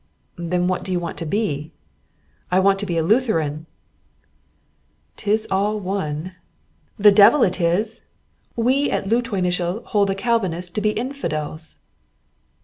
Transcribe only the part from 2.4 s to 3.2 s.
"I want to be a